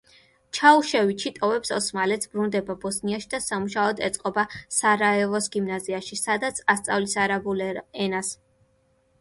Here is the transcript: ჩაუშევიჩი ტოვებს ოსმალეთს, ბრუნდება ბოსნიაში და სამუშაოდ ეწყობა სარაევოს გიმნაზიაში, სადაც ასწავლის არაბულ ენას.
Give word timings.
ჩაუშევიჩი 0.57 1.31
ტოვებს 1.33 1.69
ოსმალეთს, 1.79 2.29
ბრუნდება 2.31 2.75
ბოსნიაში 2.85 3.29
და 3.33 3.41
სამუშაოდ 3.49 4.01
ეწყობა 4.07 4.47
სარაევოს 4.79 5.51
გიმნაზიაში, 5.57 6.19
სადაც 6.25 6.63
ასწავლის 6.77 7.15
არაბულ 7.27 7.63
ენას. 7.69 8.35